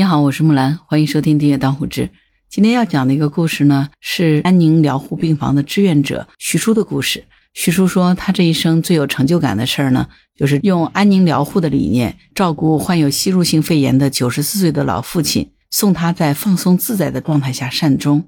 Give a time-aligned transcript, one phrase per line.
[0.00, 2.06] 你好，我是木兰，欢迎收听《订阅当护志》。
[2.48, 7.24] 今天要讲的一个故事呢，是安宁疗护病房的志愿者徐叔的故事。
[7.52, 18.26] 徐叔说，他这一生最有成就感的事儿呢，就是用安宁疗护的理念照顾患有吸入性肺炎的九十四岁的老父亲，送他在放松自在的状态下善终。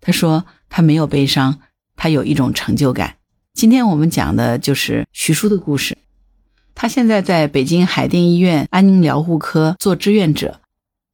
[0.00, 1.58] 他说，他没有悲伤，
[1.96, 3.16] 他有一种成就感。
[3.54, 5.98] 今天我们讲的就是徐叔的故事。
[6.76, 10.60] 他现在在北京海淀医院安宁疗护科做志愿者。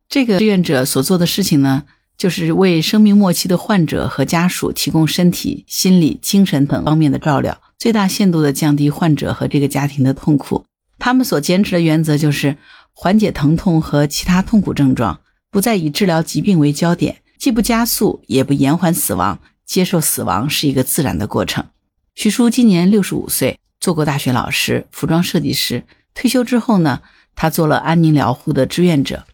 [0.08, 1.84] 这个志愿者所做的事情呢，
[2.16, 10.64] 就是为生命末期的患者和家属提供身体、心理、精神等方面的照料，最大限度地降低患者和这个家庭的痛苦。
[10.98, 12.56] 他们所坚持的原则就是
[12.92, 21.66] 缓解疼痛和其他痛苦症状，不再以治疗疾病为焦点，既不加速也不延缓死亡，接受死亡是一个自然的过程。
[22.14, 25.84] 徐叔今年六十五岁，做过大学老师、服装设计师。
[26.14, 27.02] 退休之后呢，
[27.36, 29.24] 他做了安宁疗护的志愿者。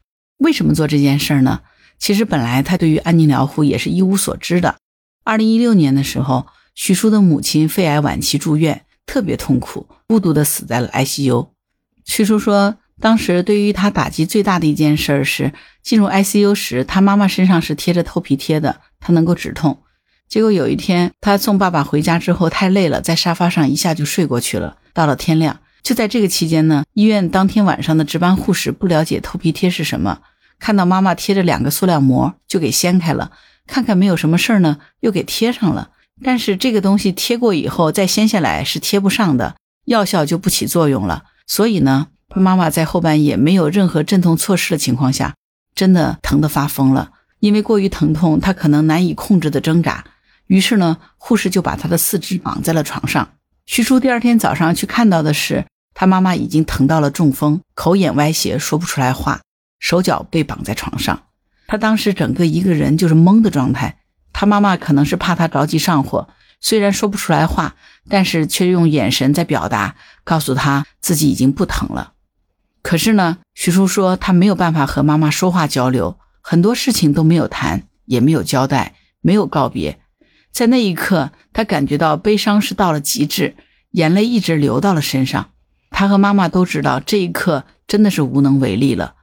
[0.44, 1.62] 为什么做这件事儿呢？
[1.98, 4.76] 其实本来他对于安宁疗护也是一无所知的。
[5.24, 11.48] 二零一六年的时候，徐叔的母亲肺癌晚期住院，特别痛苦，孤独的死在了 ICU。
[12.04, 19.78] 徐叔说，当时对于他打击最大的一件事是，进入 ICU 时，他妈妈身上是贴着透皮贴的，他能够止痛。
[20.28, 24.76] 结果有一天，他送爸爸回家之后太累了，在沙发上一下就睡过去了。
[24.92, 25.60] 到了天亮。
[25.82, 30.20] 就在这个期间呢，医院当天晚上的值班护士不了解透皮贴是什么，
[30.58, 33.32] 看到妈妈贴着两个塑料膜，就给掀开了，
[33.66, 35.90] 看看没有什么事儿呢，又给贴上了。
[36.22, 41.24] 但是这个东西贴过以后再掀下来是贴不上的，药效就不起作用了。
[41.46, 45.34] 所以呢，妈妈在后半夜没有任何镇痛措施的情况下，
[45.74, 47.10] 真的疼得发疯了。
[47.40, 50.04] 因为过于疼痛，她可能难以控制的挣扎，
[50.46, 53.28] 于是呢，护士就把她的四肢绑在了床上。
[53.66, 55.66] 徐叔第二天早上去看到的是。
[55.96, 59.42] 他妈妈已经疼到了中风，口眼歪斜，说不出来话，
[59.84, 61.24] 手脚被绑在床上。
[61.66, 63.98] 他当时整个一个人就是懵的状态。
[64.32, 67.76] 他妈妈可能是怕他着急上火，虽然说不出来话，
[68.08, 72.14] 但是却用眼神在表达，告诉他自己已经不疼了。
[72.80, 80.00] 可是呢，徐叔说他没有办法和妈妈说话交流，很多事情都没有谈，也没有交代，没有告别。
[80.50, 83.54] 在那一刻，他感觉到悲伤是到了极致，
[83.90, 85.50] 眼泪一直流到了身上。
[85.90, 89.14] 他和妈妈都知道这一刻真的是无能为力了，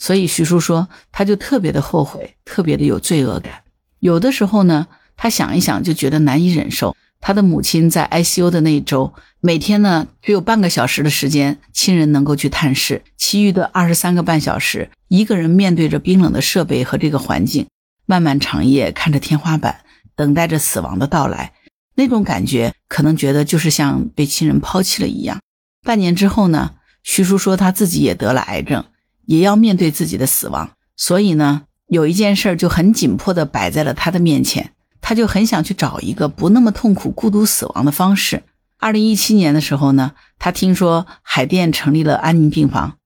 [0.00, 3.62] 所以徐叔说，他就特别的后悔，特别的有罪恶感。
[3.98, 6.96] 有的时候呢，他想一想就觉得难以忍受。
[7.20, 17.66] 他的母亲在 ICU 的那一周，每天呢只有半个小时的时间，亲人能够去探视，其余的二十三个半小时，一个人面对着冰冷的设备和这个环境，
[18.06, 19.82] 漫漫长夜看着天花板，
[20.16, 21.52] 等待着死亡的到来。
[21.96, 25.38] 那种感觉，可能觉得就是像被亲人抛弃了一样。
[25.82, 28.86] 半年之后呢，徐叔说他自己也得了癌症，
[29.30, 30.72] 也要面对自己的死亡。
[30.96, 38.42] 所以呢，有一件事就很紧迫的摆在了他的面前，他就很想去找一个不那么痛苦、孤独死亡的方式。
[38.80, 42.96] 二零一七年的时候呢，他听说海淀成立了安宁病房，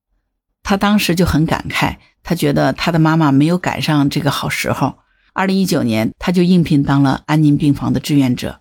[0.63, 4.95] 他当时就很感慨，他觉得他的妈妈没有赶上这个好时候。
[5.35, 8.61] 二零一九年，他就应聘当了安宁病房的志愿者。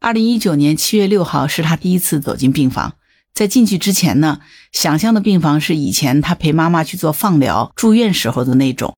[0.00, 2.94] 二零一九年七月六号是他第一次走进病房。
[3.34, 4.40] 在进去之前呢，
[4.72, 8.96] 想象的病房是以前他陪妈妈去做放疗住院时候的那种，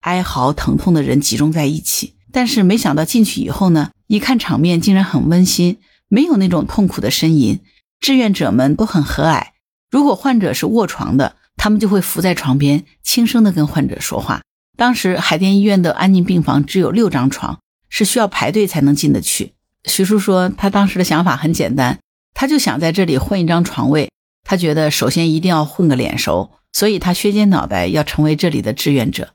[0.00, 2.14] 哀嚎疼痛的人集中在一起。
[2.32, 5.78] 但是没想到进去以后呢，一看场面竟然很温馨，
[6.08, 7.60] 没有那种痛苦的呻吟，
[8.00, 9.46] 志愿者们都很和蔼。
[9.90, 14.42] 如果患者是卧床的，他们就会伏在床边，轻声的跟患者说话。
[14.76, 19.54] 当时海淀医院的安宁病房只有六张床，是需要排队才能进得去。
[19.84, 21.98] 徐叔说，他当时的想法很简单。
[22.38, 24.10] 他就想在这里混一张床位，
[24.44, 29.30] 他觉得首先一定要混个脸熟，所以他削尖脑袋要成为这里的志愿者。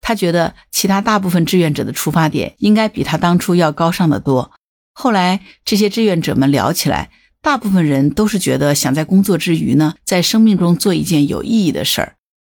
[0.00, 4.52] 他觉得其他大部分志愿者的出发点应该比他当初要高尚的多。
[4.94, 7.10] 后来这些志愿者们聊起来，
[7.42, 12.14] 大部分人都是觉得想在工作之余呢，在生命中做一件有意义的事儿。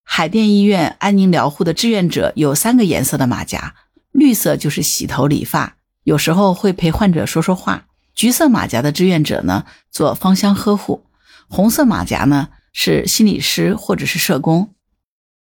[0.05, 3.75] 海淀医院安宁疗护的志愿者有三个颜色的马甲，
[4.13, 7.87] 绿色就是洗头理发，有时候会陪患者说说话。
[8.19, 11.05] 橘色马甲的志愿者呢，做芳香呵护；
[11.47, 14.75] 红色马甲呢，是心理师或者是社工。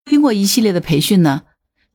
[0.08, 1.42] 经过一系列的培训呢，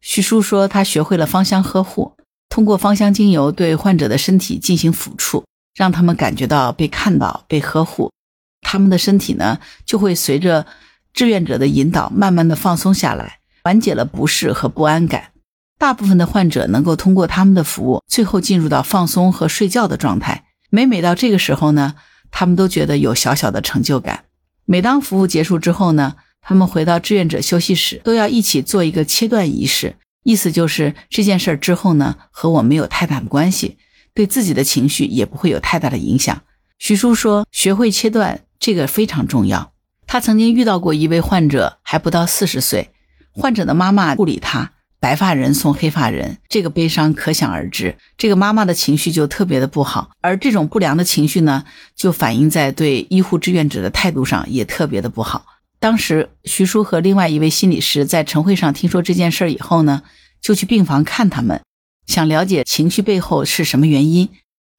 [0.02, 2.18] 徐叔说他学会了芳香呵护，
[2.50, 8.12] 通过芳香精油对患者的身体进行抚触，让他们感觉到被看到、被呵护，
[8.60, 10.66] 他们的身体呢就会随着
[11.14, 15.32] 志愿者的引导，慢慢的放松下来，缓解了不适和不安感。
[15.80, 20.45] 大部分的患者能够通过他们的服务，最后进入到放松和睡觉的状态。
[20.76, 21.96] 每每到这个时候呢，
[22.32, 24.26] 他们都觉得有小小的成就感。
[24.66, 33.78] 每当服务结束之后呢，他们回到志愿者休息室，都要一起做一个切断仪式，意思就是这件事儿之后呢，和我没有太大的关系，
[34.14, 36.42] 对自己的情绪也不会有太大的影响。
[36.78, 39.72] 徐叔说，学会切断这个非常重要。
[40.06, 42.92] 他曾经遇到过一位患者，还不到四十岁，
[43.32, 47.98] 患者的妈妈不理他，白发人送黑发人，这个悲伤可想而知。
[48.18, 51.64] 这个妈妈的情绪就特别的不好，而这种不良的情绪呢，
[51.96, 55.46] 就反映在对医护志愿者的态度上，也特别的不好。
[55.80, 60.02] 当时徐叔和另外一位心理师在晨会上听说这件事儿以后呢，
[60.42, 61.62] 就去病房看他们，
[62.08, 64.30] 想了解情绪背后是什么原因。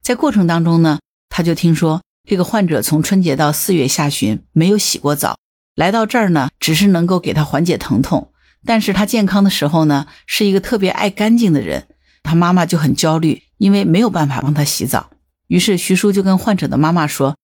[0.03, 0.99] 在过程当中呢，
[1.29, 5.37] 他就听说这个患者从春节到四月下旬没有洗过澡，
[5.75, 8.31] 来到这儿呢，只是能够给他缓解疼痛，
[8.67, 11.87] 但是他健康的时候呢，是一个特别爱干净的人。
[12.21, 15.09] 他妈妈就很焦虑，因为没有办法帮他洗澡。
[15.47, 17.35] 于是徐叔就跟患者的妈妈说。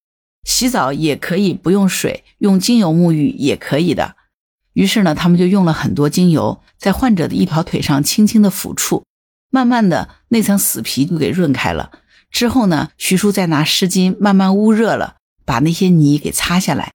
[0.45, 4.17] 洗澡也可以不用水，用精油沐浴也可以的。
[4.73, 9.05] 于是呢，他们就用了很多精油，在患者的一条腿上轻轻的抚触，
[9.49, 11.91] 慢慢的那层死皮就给润开了。
[12.29, 15.15] 之后呢，徐叔再拿湿巾慢慢捂热了，
[15.45, 16.91] 把那些泥给擦下来，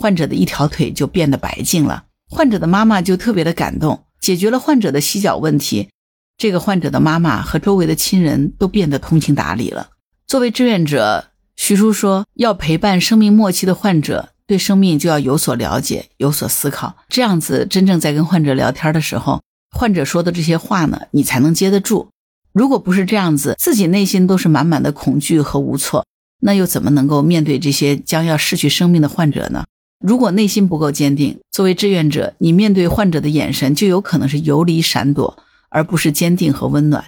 [0.00, 2.04] 患者的一条腿就变得白净了。
[2.34, 5.90] 患者的妈妈就特别的感动，解决了患者的洗脚问题。
[6.38, 9.90] 这个患者的妈妈和周围的亲人都变得通情达理了。
[10.26, 11.28] 作为志愿者。
[11.54, 16.96] 徐叔说：“要陪伴生命末期的患者，对生命就要有所了解，有所思考。
[17.10, 22.08] 这样子，真正在跟患者聊天的时候，患者说的这些话呢，你才能接得住。
[22.52, 26.06] 如果不是这样子，自己内心都是满满的恐惧和无措，
[26.40, 29.64] 那又怎么能够面对这些将要失去生命的患者呢？
[30.02, 35.38] 如果内心不够坚定，作为志愿者，你面对患者的眼神就有可能是游离闪躲，
[35.68, 37.04] 而不是坚定和温暖。”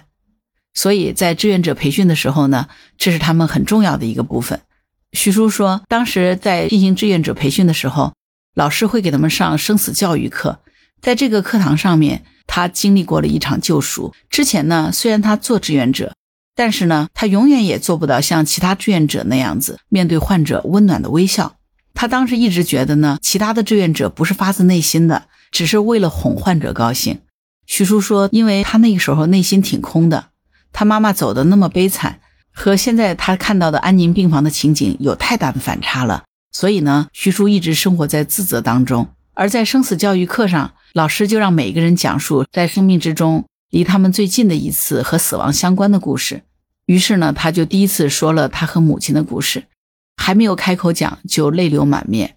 [0.73, 4.61] 所以在志愿者培训的时候呢，这是他们很重要的一个部分。
[5.13, 8.13] 徐叔说，当时在进行志愿者培训的时候，
[8.53, 10.59] 老师会给他们上生死教育课。
[11.01, 14.13] 在这个课堂上面，他经历过了一场救赎。
[14.29, 16.13] 之前呢，虽然他做志愿者，
[16.55, 21.55] 但是呢，他永远也做不到像其他志愿者那样子面对患者温暖的微笑。
[21.95, 27.21] 他当时一直觉得呢，其他的志愿者不是发自内心的，只是为了哄患者高兴。
[27.65, 30.27] 徐叔说，因为他那个时候内心挺空的。
[30.71, 32.19] 他妈妈走的那么悲惨，
[32.53, 36.25] 和现在他看到的安宁病房的情景有太大的反差了。
[36.51, 39.07] 所以呢，徐叔一直生活在自责当中。
[39.33, 46.43] 而在生死教育课上，老师就让每个人讲述在生命之中离他们最近的一次和死亡相关的故事。
[46.85, 49.63] 于是呢，他就第一次说了他和母亲的故事，
[50.17, 52.35] 还没有开口讲就泪流满面。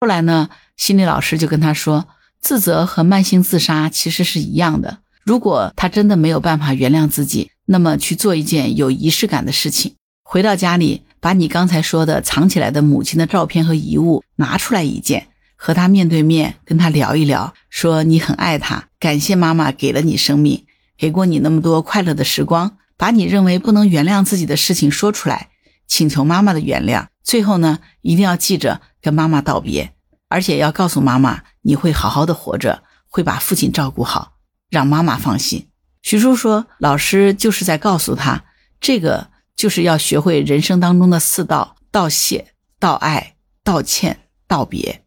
[0.00, 2.08] 后来呢，心理老师就跟他说，
[2.40, 4.98] 自责和慢性自杀其实是一样的。
[5.24, 9.94] 如果他真的没有办法原谅自己，那么去做一件有仪式感的事情，
[10.24, 20.64] 回到家里，把你刚才说的藏起来的母亲的照片和遗物拿出来一件，和她面对面跟她聊一聊，说你很爱她，感谢妈妈给了你生命，
[20.96, 25.50] 给过你那么多快乐的时光，把你认为不能原谅自己的事情说出来，
[25.90, 27.08] 请求妈妈的原谅。
[27.24, 29.92] 最后呢，一定要记着跟妈妈道别，
[30.28, 34.34] 而且要告诉妈妈你会好好的活着，会把父亲照顾好，
[34.70, 35.68] 让妈妈放心。
[36.00, 38.44] 徐叔说：“老师就是在告诉他，
[38.80, 43.34] 这个就是要学会人生当中的四道：道谢、道爱、
[43.64, 45.04] 道歉、道别。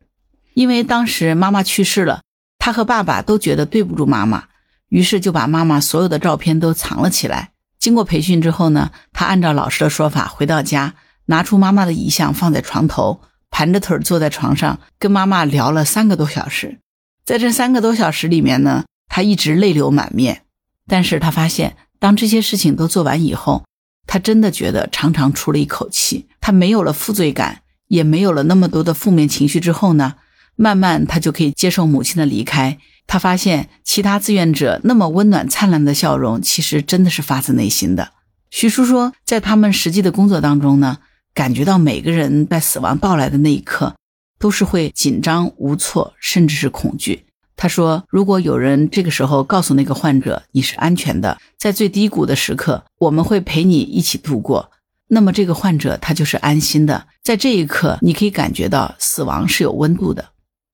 [0.54, 2.22] 因为当时妈妈去世了，
[2.60, 4.50] 他和爸爸都觉得对不住妈妈，
[4.90, 7.53] 于是就把妈妈所有的照片都藏了起来。
[7.84, 10.94] 经过培训之后呢，他按照老师的说法回到家，
[11.26, 13.20] 拿出妈妈的遗像放在床头，
[13.52, 16.80] 盘着腿坐在床上，跟妈妈聊了三个多小时。
[17.26, 20.44] 在这三个多小时里面呢，他一直泪流满面。”
[20.88, 23.66] 但是他发现，当这些事情都做完以后，
[24.08, 26.30] 他真的觉得长长出了一口气。
[26.40, 30.14] 他没有了负罪感，也没有了那么多的负面情绪之后呢，
[30.56, 32.78] 慢慢他就可以接受母亲的离开。
[33.06, 38.12] 他发现其他志愿者那么温暖灿烂的笑容，其实真的是发自内心的。
[38.50, 41.00] 徐叔说，在他们实际的工作当中呢，
[41.34, 43.96] 感觉到每个人在死亡到来的那一刻，
[44.40, 47.26] 都是会紧张无措，甚至是恐惧。
[47.56, 54.72] 他说：“如果有人这个时候告诉那个患者你是安全的，在最低谷的时刻，我们会陪你一起度过，
[55.08, 57.08] 那么这个患者他就是安心的。
[57.24, 60.26] 在这一刻，你可以感觉到死亡是有温度的。”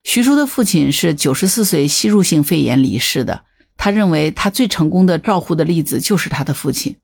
[0.04, 3.44] 徐叔的父亲是九十四岁吸入性肺炎离世的。
[3.78, 6.98] 他认为他最成功的照护的例子就是他的父亲。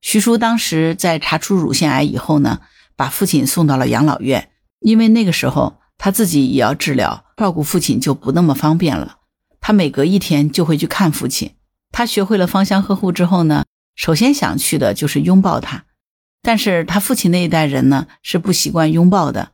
[0.00, 2.60] 徐叔当时在查出乳腺癌以后呢，
[2.96, 5.80] 把父亲送到了养老院，因为那个时候。
[5.98, 9.18] 他自己也要治疗，照顾父亲就不那么方便了。
[9.60, 11.52] 他每隔一天就会去看父亲。
[11.92, 15.84] 他学会了芳香呵护之后呢，首先想去的就是拥抱他。
[16.42, 19.52] 但是他父亲那一代人呢是不习惯拥抱的。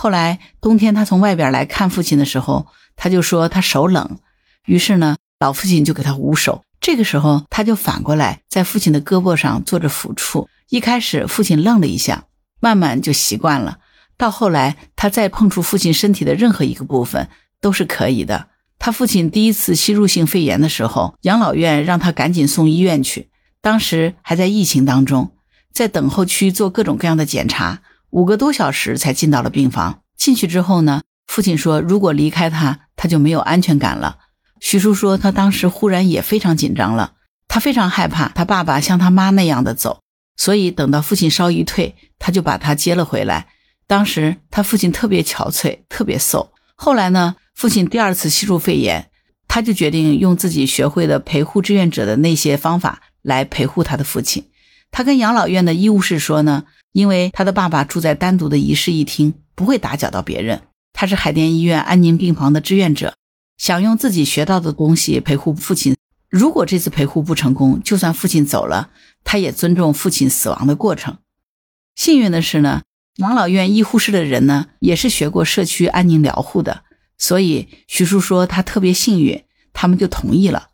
[0.00, 4.20] 后来冬天他从外边来看父亲的时候，他就说他手冷，
[4.64, 6.62] 于是呢，老父亲就给他捂手。
[6.80, 10.48] 这个时候，他就反过来在父亲的胳膊上做着抚触。
[10.68, 12.26] 一开始，父亲愣了一下，
[12.60, 13.78] 慢慢就习惯了。
[14.16, 17.28] 到后来，他再碰触父亲身体的任何一个部分
[17.60, 18.50] 都是可以的。
[18.78, 23.30] 他父亲第一次吸入性肺炎的时候，养老院让他赶紧送医院去。
[23.60, 25.32] 当时还在疫情当中，
[25.72, 30.02] 在等候区做各种各样的检查，五个多小时才进到了病房。
[30.16, 34.18] 进去之后呢，父亲说，如果离开他，他就没有安全感了。
[34.60, 37.12] 徐叔说，他当时忽然也非常紧张了，
[37.46, 40.00] 他非常害怕他爸爸像他妈那样的走，
[40.36, 43.46] 所以等到父亲烧一退，他就把他接了回来。
[43.86, 46.52] 当时他父亲特别憔悴，特别瘦。
[46.74, 49.10] 后来呢，父亲第二次吸入肺炎，
[49.46, 54.48] 他就决定用自己学会的陪护志愿者的那些方法来陪护他的父亲。
[54.90, 56.64] 他跟养老院的医务室说呢，
[56.98, 60.62] 因为他的爸爸住在单独的一室一厅，不会打搅到别人。
[60.92, 63.14] 他是海淀医院安宁病房的志愿者。
[63.56, 65.94] 想用自己学到的东西陪护父亲。
[66.28, 68.90] 如果这次陪护不成功，就算父亲走了，
[69.22, 71.18] 他也尊重父亲死亡的过程。
[71.94, 72.82] 幸运的是呢，
[73.18, 76.82] 养老院医护室的人呢也是学过社区安宁疗护的，
[77.16, 80.70] 所以徐叔说他特别幸运，他们就同意了。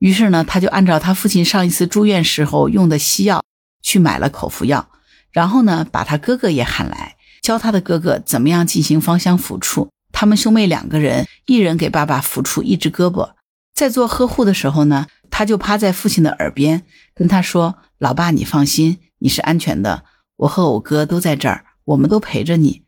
[0.00, 3.42] 于是呢，他就按照他父亲上一次住院时候用的西药
[3.82, 4.90] 去买了口服药，
[5.32, 9.88] 然后呢，把他哥哥也喊来，教他的哥哥怎么样进行芳香抚触。
[10.12, 13.32] 他们兄妹两个人，一人给爸爸抚触一只胳膊，
[13.74, 16.82] 在做呵护的时候呢，他就趴在父亲的耳边
[17.14, 20.04] 跟他说：“老爸，你放心，你是安全的，
[20.36, 22.82] 我和我哥都在这儿，我们都陪着你。”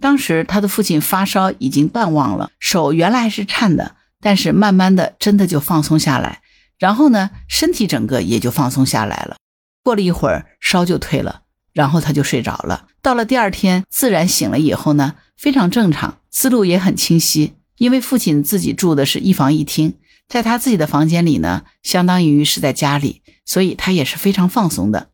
[0.00, 6.40] 当时他的父亲发烧已经淡忘了，手原来是颤的，但是慢慢的真的就放松下来，
[6.78, 9.36] 然后呢，身体整个也就放松下来了。
[9.82, 11.39] 过了一会儿，烧就退了，
[11.72, 12.86] 然后他就睡着了。
[13.02, 15.14] 到了第二天，自然醒了以后呢。
[15.40, 17.54] 非常正常，思路也很清晰。
[17.78, 19.94] 因为父亲自己住的是一房一厅，
[20.28, 25.08] 在他自己的房间里呢，相当于是在家里，所以他也是非常放松的。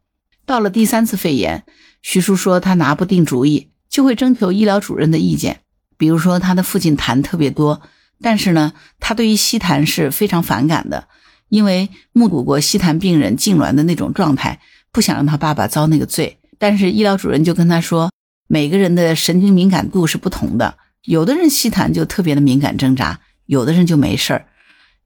[0.44, 1.64] 到了第三次肺炎，
[2.02, 5.60] 徐叔说他拿不定主意，就会征求医疗主任的意见。
[5.96, 7.80] 比如说他的父亲痰特别多，
[8.20, 11.06] 但是呢，他对于吸痰是非常反感的，
[11.50, 14.60] 因为目睹过吸痰病人痉挛的那种状态，
[14.90, 16.40] 不想让他爸爸遭那个罪。
[16.58, 18.10] 但是医疗主任就跟他说。
[18.48, 24.46] 每个人的神经敏感度是不同的，有的人吸痰就特别的敏感挣扎，有的人就没事儿。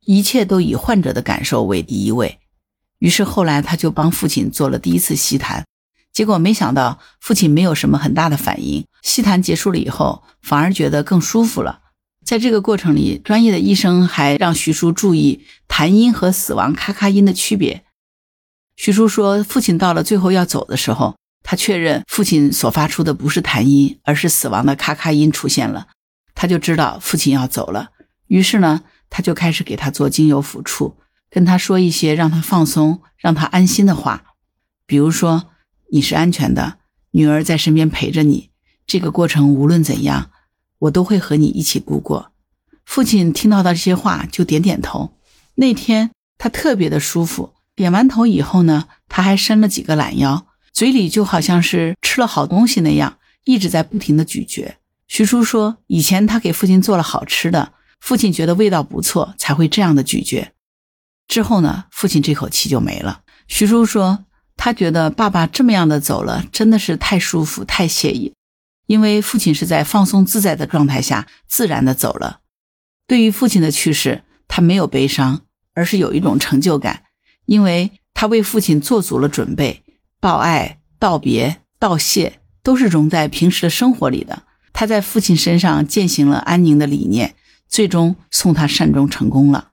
[0.04, 2.38] 一切都以患者的感受为第一位。
[2.98, 5.64] 于是后来他就帮父亲做了第一次吸痰，
[6.12, 8.84] 结果没想到父亲没有什么很大的反应。
[9.00, 11.80] 吸痰结束了以后，反而觉得更舒服了。
[12.22, 17.84] 在这个过程里，专业的医生还让徐叔注意痰音和死亡咔咔音的区别。
[18.76, 21.16] 徐叔说，父亲到了最后要走的时候。
[21.42, 25.88] 他确认父亲所发出的不是痰音，而是死亡的咔咔音出现了，
[26.34, 27.90] 他就知道父亲要走了。
[28.28, 30.96] 于是呢，他就开始给他做精油抚触，
[31.28, 34.24] 跟他说一些让他放松、让他安心的话，
[34.86, 35.50] 比如说
[35.90, 36.78] ：“你是安全的，
[37.12, 38.50] 女儿在身边陪着你。
[38.86, 40.30] 这个过程无论怎样，
[40.80, 42.32] 我都会和你一起度过。”
[42.84, 45.14] 父亲听到的这些话就点点头。
[45.54, 50.46] 那天他特别的舒服，点完头以后呢，他还伸了几个懒腰。
[50.80, 54.76] 嘴里就好像是吃了好东西那样，一直在不停的咀嚼。
[55.08, 60.52] 徐叔说，以前他给父亲做了好吃的，父亲觉得味道不错，才会这样的咀嚼。
[61.28, 63.20] 之后呢，父亲这口气就没了。
[63.46, 64.24] 徐叔说，
[64.56, 68.32] 他觉得爸爸这么样的走了，真的是太舒服、太惬意，
[68.86, 72.40] 因为父亲是在放松自在的状态下自然的走了。
[73.06, 75.42] 对于父亲的去世，他没有悲伤，
[75.74, 77.02] 而是有一种成就感，
[77.44, 79.82] 因为他为父亲做足了准备。
[80.20, 84.42] 道爱、道别、道谢，都是融在平时的生活里的。
[84.72, 87.34] 他在父亲身上践行了安宁的理念，
[87.68, 89.70] 最终送他善终成功了。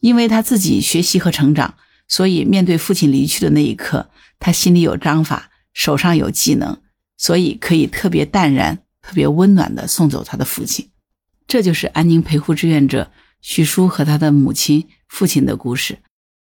[0.00, 1.76] 因为他自己学习和成长，
[2.08, 4.10] 所以面对父亲离去的那一刻，
[4.40, 6.78] 他心里有章法，手上有技能，
[7.16, 10.90] 所以可以特别淡然、特别温暖地送走他的父亲。
[11.46, 15.98] 这就是安宁陪护志愿者徐叔和他的母亲、父亲的故事。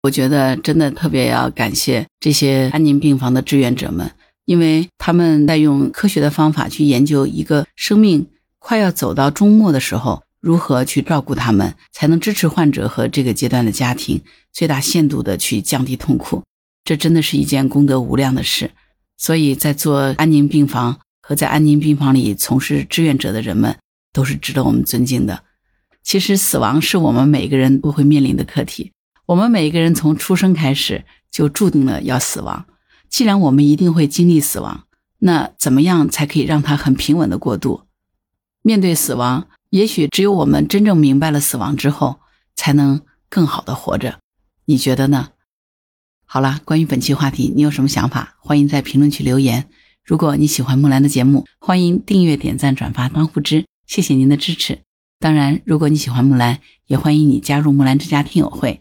[0.03, 4.13] 我觉得真的特别要感谢这些安宁病房的志愿者们，
[4.45, 8.29] 因为他们在用科学的方法去研究一个生命
[8.61, 16.45] 快要走到终末的时候，如何去照顾他们，才能支持患者和这个阶段的家庭最大限度的去降低痛苦。
[16.85, 18.71] 这真的是一件功德无量的事。
[19.17, 23.77] 所以在做安宁病房和在安宁病房里从事志愿者的人们，
[24.13, 25.43] 都是值得我们尊敬的。
[26.05, 28.93] 其实死亡是我们每个人都会面临的课题。
[29.29, 32.65] 我们每一个人从出生开始就注定了要死亡。
[33.11, 34.87] 既然我们一定会经历死亡，
[35.19, 37.83] 那怎么样才可以让它很平稳的过渡？
[38.63, 42.21] 面对死亡，也许只有我们真正明白了死亡之后，
[42.57, 44.19] 才能更好的活着。
[44.65, 45.29] 你觉得呢？
[46.25, 48.37] 好了，关于本期话题，你有什么想法？
[48.41, 49.69] 欢迎在评论区留言。
[50.03, 53.11] 如果你喜欢木兰的节目，欢迎订阅、点赞、转发。
[53.11, 54.79] 当户知，谢谢您的支持。
[55.21, 58.81] 当然，如果你喜欢木兰，也欢迎你加入木兰之家听友会。